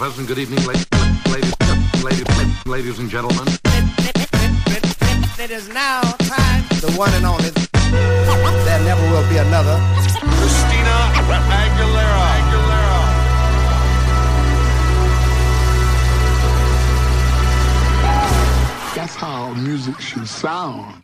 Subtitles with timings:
[0.00, 0.86] Pleasant good evening, ladies,
[1.30, 1.52] ladies,
[2.02, 3.46] ladies, ladies and gentlemen.
[5.38, 7.50] It is now time, the one and only.
[8.64, 9.76] There never will be another.
[10.38, 10.96] Christina
[11.60, 12.28] Aguilera.
[12.38, 13.00] Aguilera.
[18.94, 21.02] That's how music should sound.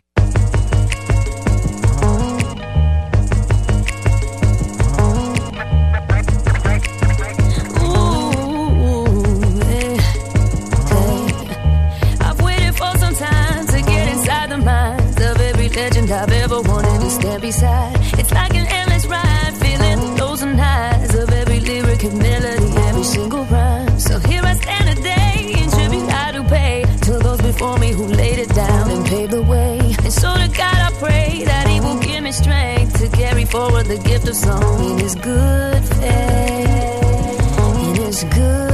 [33.57, 37.31] Forward the gift of song in His good eh?
[37.41, 37.97] faith.
[37.97, 38.66] His good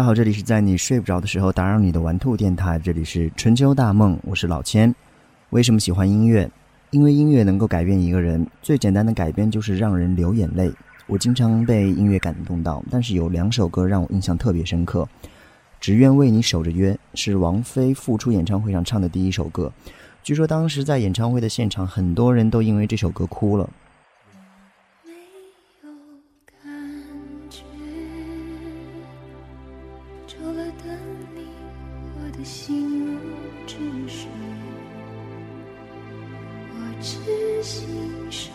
[0.00, 4.94] 大家好，这里是在你睡不着的时候打扰你的玩兔电台，这里是春秋大梦，我是老千。
[5.50, 6.50] 为什么喜欢音乐？
[6.90, 10.72] 因为音乐能够改变一个人，最简单的改变就是让人流眼泪。
[11.06, 15.06] 我经常被音乐感动到，但是有两首歌让我印象特别深刻。
[15.78, 19.70] 只愿为你守着约是王菲复出演唱会上唱的第一首歌，
[20.22, 23.68] 据说当时在演唱会的现场，很多人都因为这首歌哭了。
[30.82, 30.96] 等
[31.34, 31.46] 你，
[32.16, 33.18] 我的心如
[33.66, 33.76] 止
[34.08, 34.28] 水。
[36.72, 38.50] 我痴心守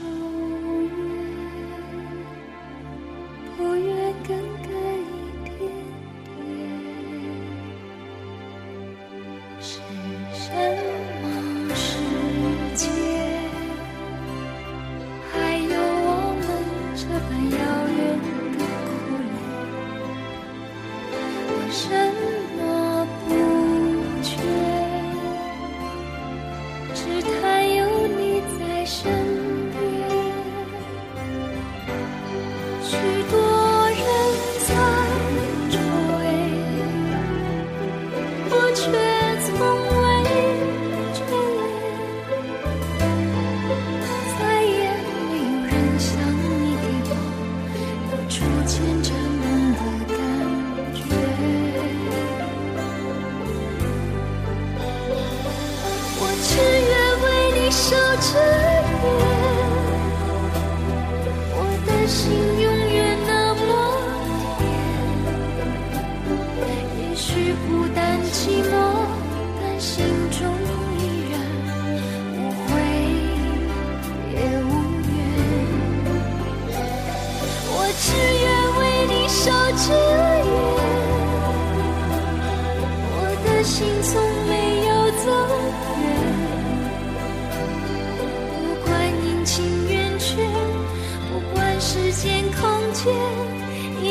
[62.07, 62.54] 心。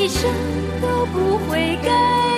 [0.04, 0.30] 一生
[0.82, 2.33] 都不会改。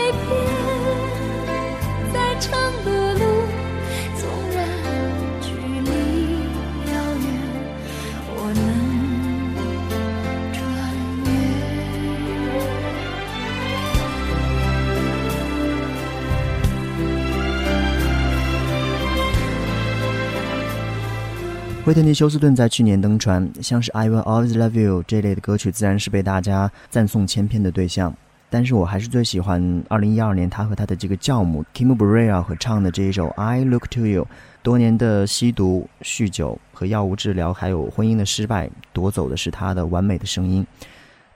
[21.86, 28.12] 惠特尼·休斯顿在去年登船，像是《I Will Always Love You》这类的歌曲，自然是被大家赞颂千篇的对象。
[28.50, 34.24] 但是我还是最喜欢2012年他和他的这个教母 Kim Burrell 合唱的这一首《I Look to You》。
[34.64, 40.66] 多年的吸毒、酗酒和药物治疗，还有婚姻的失败，夺走的是他的完美的声音。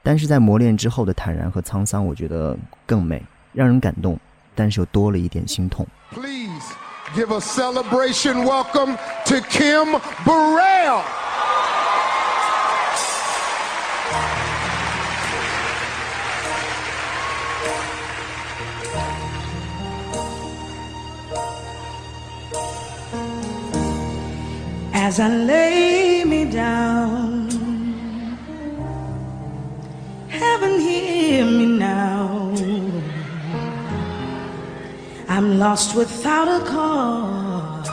[0.03, 3.23] 但是在磨练之后的坦然和沧桑，我觉得更美，
[3.53, 4.19] 让人感动，
[4.57, 5.87] 但是又多了一点心痛。
[7.15, 8.97] Give a celebration welcome
[9.27, 11.05] to Kim Burrell.
[24.93, 27.50] As I lay me down,
[35.61, 37.91] lost without a cause.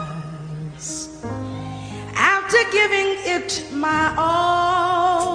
[2.15, 5.33] After giving it my all,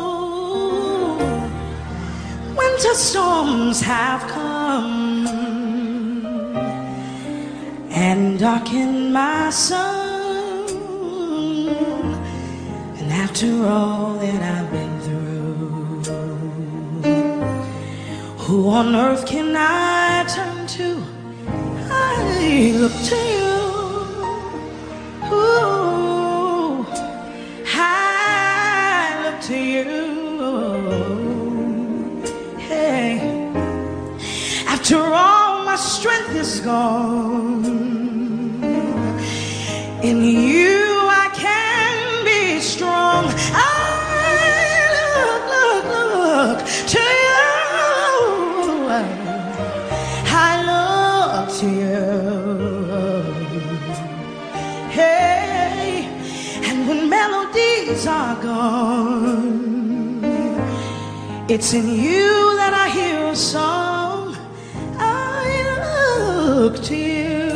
[2.56, 5.26] winter storms have come
[7.90, 10.70] and darkened my sun.
[12.98, 16.02] And after all that I've been through,
[18.44, 20.01] who on earth can I?
[22.54, 23.56] I look to you.
[25.32, 26.84] Ooh,
[27.64, 27.78] I
[29.24, 29.92] look to you.
[32.58, 33.08] Hey,
[34.68, 37.31] after all my strength is gone,
[57.92, 60.24] melodies are gone,
[61.48, 64.36] it's in you that I hear a song.
[64.98, 65.46] I
[66.46, 67.50] look to you.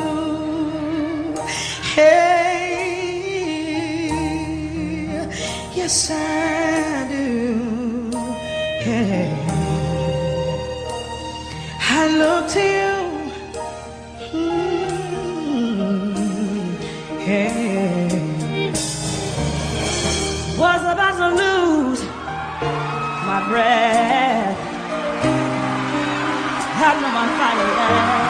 [1.94, 2.26] Hey,
[5.74, 8.10] yes I do.
[8.80, 9.32] Hey,
[11.80, 12.95] I look to you.
[21.16, 22.02] About to lose
[23.26, 24.58] my breath.
[26.76, 28.25] Had no my fire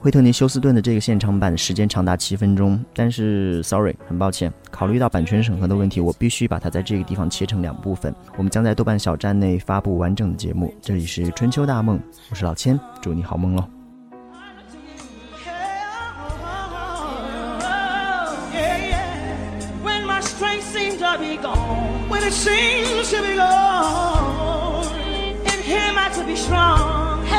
[0.00, 8.12] 惠特尼·休斯顿的这个现场版时间长达七分钟，但是 sorry，很抱歉，考虑到版权审核的问题，我必须把它在这个地方切成两部分。
[8.36, 10.74] 我们将在豆瓣小站内发布完整的节目。
[10.82, 13.81] 这里是春秋大梦，我是老千，祝你好梦喽。
[21.12, 24.86] To be gone, when it seems to be gone,
[25.44, 27.26] in Him I to be strong.
[27.26, 27.36] Hey,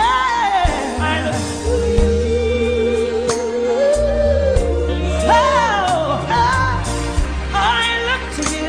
[1.00, 3.25] I look to you.
[5.25, 6.84] Oh, oh.
[8.10, 8.68] look to you.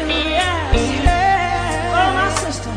[1.92, 2.72] Oh, my sister.